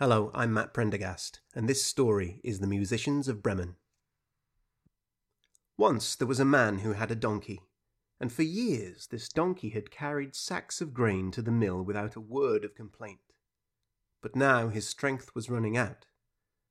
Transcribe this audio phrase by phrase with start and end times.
[0.00, 3.76] Hello, I'm Matt Prendergast, and this story is The Musicians of Bremen.
[5.76, 7.60] Once there was a man who had a donkey,
[8.18, 12.20] and for years this donkey had carried sacks of grain to the mill without a
[12.20, 13.34] word of complaint.
[14.22, 16.06] But now his strength was running out,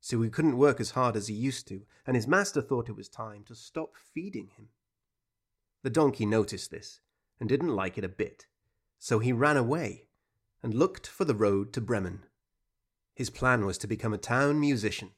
[0.00, 2.94] so he couldn't work as hard as he used to, and his master thought it
[2.94, 4.68] was time to stop feeding him.
[5.82, 7.00] The donkey noticed this
[7.40, 8.46] and didn't like it a bit,
[9.00, 10.06] so he ran away
[10.62, 12.22] and looked for the road to Bremen.
[13.16, 15.12] His plan was to become a town musician.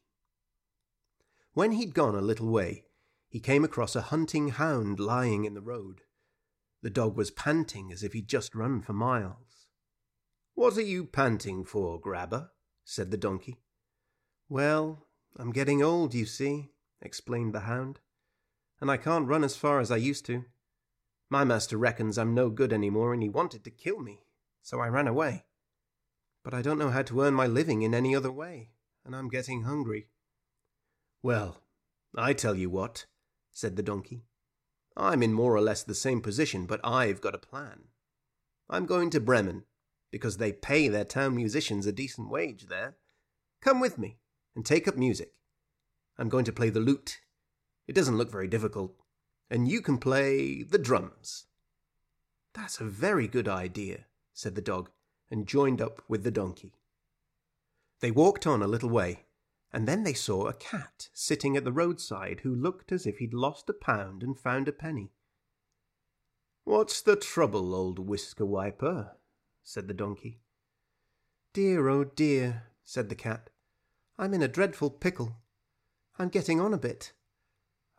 [1.53, 2.85] When he'd gone a little way,
[3.29, 6.03] he came across a hunting hound lying in the road.
[6.81, 9.67] The dog was panting as if he'd just run for miles.
[10.55, 12.53] What are you panting for, Grabber?
[12.85, 13.59] said the donkey.
[14.49, 16.71] Well, I'm getting old, you see,
[17.03, 17.99] explained the hound,
[18.81, 20.45] and I can't run as far as I used to.
[21.29, 24.23] My master reckons I'm no good any more, and he wanted to kill me,
[24.63, 25.47] so I ran away
[26.43, 28.71] but I don't know how to earn my living in any other way,
[29.05, 30.09] and I'm getting hungry.
[31.23, 31.63] Well,
[32.17, 33.07] I tell you what,
[33.53, 34.25] said the donkey.
[34.97, 37.85] I'm in more or less the same position, but I've got a plan.
[38.69, 39.65] I'm going to Bremen,
[40.11, 42.97] because they pay their town musicians a decent wage there.
[43.61, 44.19] Come with me
[44.55, 45.33] and take up music.
[46.19, 47.21] I'm going to play the lute.
[47.87, 48.95] It doesn't look very difficult.
[49.51, 51.47] And you can play the drums.
[52.55, 54.91] That's a very good idea, said the dog
[55.31, 56.75] and joined up with the donkey.
[58.01, 59.25] They walked on a little way,
[59.73, 63.35] and then they saw a cat sitting at the roadside who looked as if he'd
[63.35, 65.13] lost a pound and found a penny.
[66.65, 69.17] What's the trouble, old whisker wiper?
[69.63, 70.41] said the donkey.
[71.53, 73.51] Dear, oh dear, said the cat.
[74.19, 75.37] I'm in a dreadful pickle.
[76.19, 77.13] I'm getting on a bit.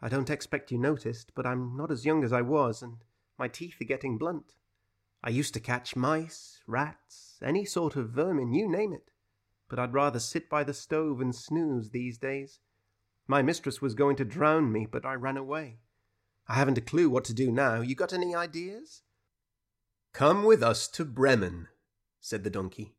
[0.02, 2.98] I don't expect you noticed, but I'm not as young as I was, and
[3.38, 4.54] my teeth are getting blunt.
[5.24, 9.12] I used to catch mice, rats, any sort of vermin, you name it.
[9.70, 12.60] But I'd rather sit by the stove and snooze these days.
[13.28, 15.80] My mistress was going to drown me, but I ran away.
[16.48, 17.82] I haven't a clue what to do now.
[17.82, 19.04] You got any ideas?
[20.14, 21.68] Come with us to Bremen,
[22.20, 22.96] said the donkey.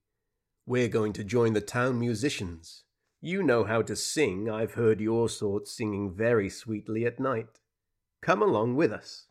[0.67, 2.85] We're going to join the town musicians.
[3.21, 4.49] You know how to sing.
[4.49, 7.59] I've heard your sort singing very sweetly at night.
[8.23, 9.27] Come along with us.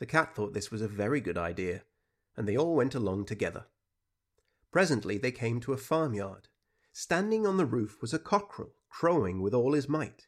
[0.00, 1.82] The cat thought this was a very good idea,
[2.36, 3.66] and they all went along together.
[4.72, 6.48] Presently they came to a farmyard.
[6.92, 10.26] Standing on the roof was a cockerel, crowing with all his might.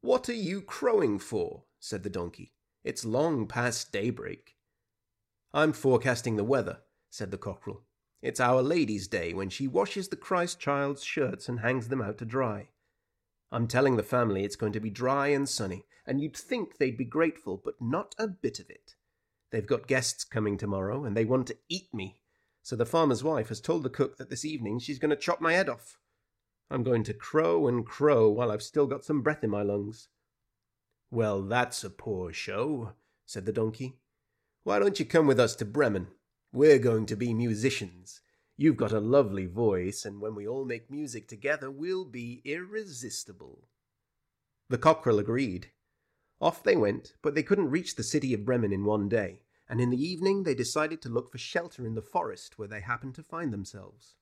[0.00, 1.64] What are you crowing for?
[1.80, 2.52] said the donkey.
[2.84, 4.56] It's long past daybreak.
[5.52, 6.78] I'm forecasting the weather,
[7.10, 7.82] said the cockerel.
[8.22, 12.18] It's Our Lady's Day when she washes the Christ child's shirts and hangs them out
[12.18, 12.68] to dry.
[13.52, 16.96] I'm telling the family it's going to be dry and sunny, and you'd think they'd
[16.96, 18.96] be grateful, but not a bit of it.
[19.52, 22.18] They've got guests coming tomorrow, and they want to eat me.
[22.62, 25.40] So the farmer's wife has told the cook that this evening she's going to chop
[25.40, 25.98] my head off.
[26.68, 30.08] I'm going to crow and crow while I've still got some breath in my lungs.
[31.12, 34.00] Well, that's a poor show, said the donkey.
[34.64, 36.08] Why don't you come with us to Bremen?
[36.52, 38.20] We're going to be musicians,
[38.58, 43.68] You've got a lovely voice, and when we all make music together, we'll be irresistible.
[44.70, 45.72] The cockerel agreed.
[46.40, 49.80] Off they went, but they couldn't reach the city of Bremen in one day, and
[49.80, 53.14] in the evening they decided to look for shelter in the forest where they happened
[53.16, 54.16] to find themselves.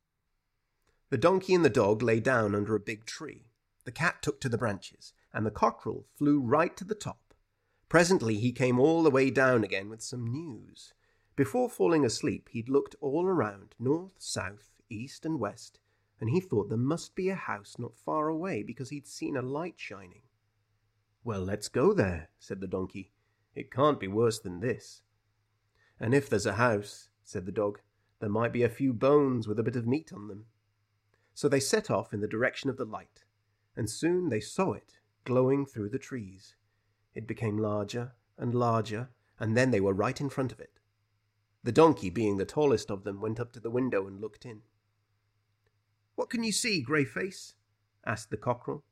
[1.11, 3.47] The donkey and the dog lay down under a big tree.
[3.85, 7.35] The cat took to the branches, and the cockerel flew right to the top.
[7.89, 10.93] Presently he came all the way down again with some news.
[11.37, 15.81] Before falling asleep, he'd looked all around, north, south, east, and west,
[16.21, 19.43] and he thought there must be a house not far away because he'd seen a
[19.43, 20.23] light shining.
[21.25, 23.13] Well, let's go there, said the donkey.
[23.55, 25.03] It can't be worse than this.
[25.99, 27.81] And if there's a house, said the dog,
[28.21, 30.47] there might be a few bones with a bit of meat on them.
[31.35, 33.25] So they set off in the direction of the light,
[33.77, 36.55] and soon they saw it glowing through the trees.
[37.15, 39.11] It became larger and larger,
[39.41, 40.74] and then they were right in front of it.
[41.65, 44.61] The donkey, being the tallest of them, went up to the window and looked in.
[46.15, 47.55] What can you see, Grey Face?
[48.05, 48.85] asked the cockerel.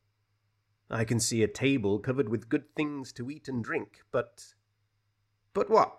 [0.90, 4.54] I can see a table covered with good things to eat and drink, but.
[5.52, 5.98] But what?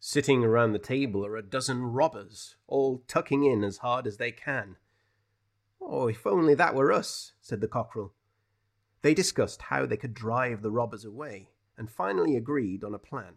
[0.00, 4.32] Sitting around the table are a dozen robbers, all tucking in as hard as they
[4.32, 4.76] can.
[5.80, 8.12] Oh, if only that were us, said the cockerel.
[9.02, 13.36] They discussed how they could drive the robbers away, and finally agreed on a plan.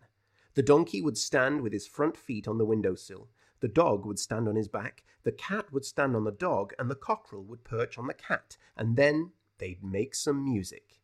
[0.55, 3.29] The donkey would stand with his front feet on the window sill.
[3.59, 5.03] The dog would stand on his back.
[5.23, 8.57] The cat would stand on the dog, and the cockerel would perch on the cat.
[8.75, 10.99] And then they'd make some music.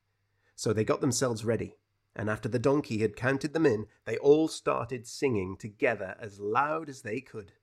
[0.55, 1.77] So they got themselves ready.
[2.15, 6.89] And after the donkey had counted them in, they all started singing together as loud
[6.89, 7.53] as they could.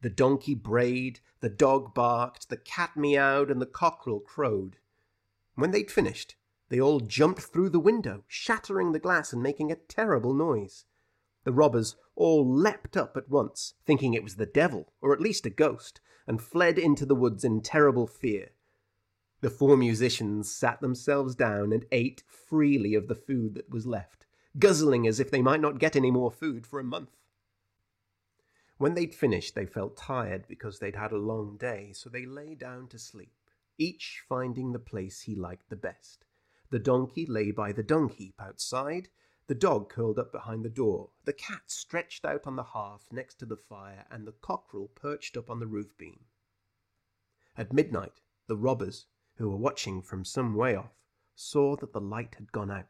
[0.00, 4.78] The donkey brayed, the dog barked, the cat meowed, and the cockerel crowed.
[5.54, 6.36] When they'd finished,
[6.68, 10.86] they all jumped through the window, shattering the glass and making a terrible noise.
[11.46, 15.46] The robbers all leapt up at once, thinking it was the devil, or at least
[15.46, 18.50] a ghost, and fled into the woods in terrible fear.
[19.42, 24.26] The four musicians sat themselves down and ate freely of the food that was left,
[24.58, 27.16] guzzling as if they might not get any more food for a month.
[28.78, 32.56] When they'd finished, they felt tired because they'd had a long day, so they lay
[32.56, 33.36] down to sleep,
[33.78, 36.24] each finding the place he liked the best.
[36.70, 39.10] The donkey lay by the dung heap outside,
[39.48, 43.38] the dog curled up behind the door, the cat stretched out on the hearth next
[43.38, 46.20] to the fire, and the cockerel perched up on the roof beam.
[47.56, 49.06] At midnight, the robbers,
[49.36, 50.94] who were watching from some way off,
[51.34, 52.86] saw that the light had gone out.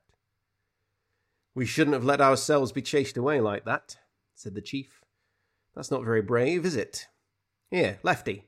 [1.54, 3.96] We shouldn't have let ourselves be chased away like that,
[4.34, 5.02] said the chief.
[5.74, 7.06] That's not very brave, is it?
[7.70, 8.44] Here, Lefty,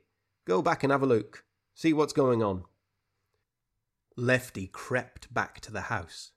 [0.46, 1.44] go back and have a look.
[1.74, 2.64] See what's going on.
[4.16, 6.32] Lefty crept back to the house.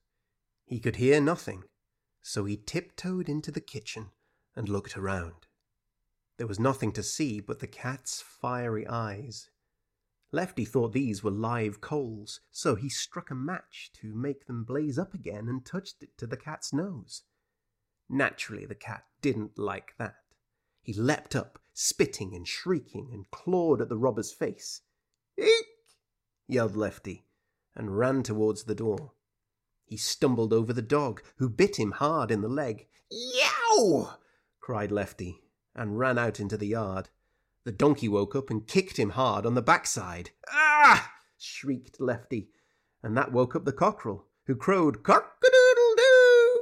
[0.72, 1.66] He could hear nothing,
[2.22, 4.12] so he tiptoed into the kitchen
[4.56, 5.46] and looked around.
[6.38, 9.50] There was nothing to see but the cat's fiery eyes.
[10.32, 14.98] Lefty thought these were live coals, so he struck a match to make them blaze
[14.98, 17.24] up again and touched it to the cat's nose.
[18.08, 20.16] Naturally, the cat didn't like that.
[20.82, 24.84] He leapt up, spitting and shrieking, and clawed at the robber's face.
[25.38, 25.66] Eek!
[26.48, 27.26] yelled Lefty
[27.76, 29.12] and ran towards the door.
[29.92, 32.88] He stumbled over the dog, who bit him hard in the leg.
[33.12, 34.14] Yow!
[34.62, 35.42] cried Lefty,
[35.76, 37.10] and ran out into the yard.
[37.66, 40.30] The donkey woke up and kicked him hard on the backside.
[40.50, 41.12] Ah!
[41.38, 42.52] shrieked Lefty,
[43.04, 46.62] and that woke up the cockerel, who crowed cock-a-doodle-doo.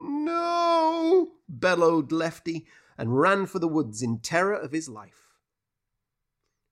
[0.00, 1.32] No!
[1.46, 2.66] bellowed Lefty,
[2.96, 5.28] and ran for the woods in terror of his life.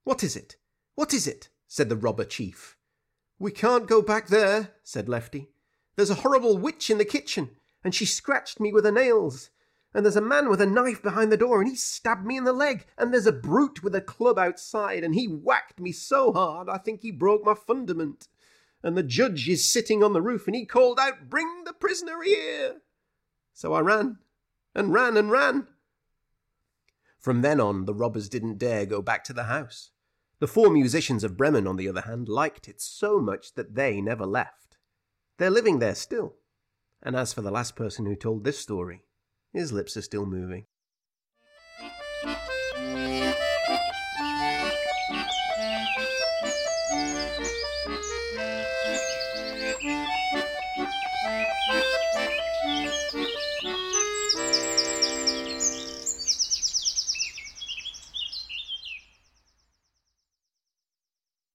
[0.05, 0.57] What is it?
[0.95, 1.51] What is it?
[1.67, 2.79] said the robber chief.
[3.39, 5.51] We can't go back there, said Lefty.
[5.99, 9.51] There's a horrible witch in the kitchen, and she scratched me with her nails.
[9.93, 12.45] And there's a man with a knife behind the door, and he stabbed me in
[12.45, 12.87] the leg.
[12.97, 16.79] And there's a brute with a club outside, and he whacked me so hard I
[16.79, 18.29] think he broke my fundament.
[18.81, 22.23] And the judge is sitting on the roof, and he called out, Bring the prisoner
[22.23, 22.77] here!
[23.53, 24.19] So I ran,
[24.77, 25.67] and ran, and ran.
[27.19, 29.91] From then on, the robbers didn't dare go back to the house.
[30.39, 34.01] The four musicians of Bremen, on the other hand, liked it so much that they
[34.01, 34.68] never left.
[35.39, 36.35] They're living there still.
[37.03, 39.03] And as for the last person who told this story,
[39.53, 40.67] his lips are still moving.